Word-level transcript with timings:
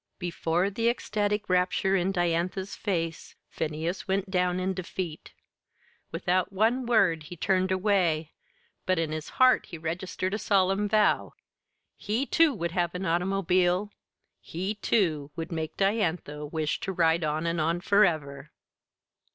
Before 0.17 0.71
the 0.71 0.89
ecstatic 0.89 1.47
rapture 1.47 1.95
in 1.95 2.11
Diantha's 2.11 2.75
face 2.75 3.35
Phineas 3.51 4.07
went 4.07 4.31
down 4.31 4.59
in 4.59 4.73
defeat. 4.73 5.31
Without 6.11 6.51
one 6.51 6.87
word 6.87 7.21
he 7.29 7.37
turned 7.37 7.71
away 7.71 8.31
but 8.87 8.97
in 8.97 9.11
his 9.11 9.29
heart 9.37 9.67
he 9.67 9.77
registered 9.77 10.33
a 10.33 10.39
solemn 10.39 10.89
vow: 10.89 11.33
he, 11.95 12.25
too, 12.25 12.51
would 12.51 12.71
have 12.71 12.95
an 12.95 13.05
automobile; 13.05 13.91
he, 14.39 14.73
too, 14.73 15.29
would 15.35 15.51
make 15.51 15.77
Diantha 15.77 16.47
wish 16.47 16.79
to 16.79 16.91
ride 16.91 17.23
on 17.23 17.45
and 17.45 17.61
on 17.61 17.79
forever! 17.79 18.49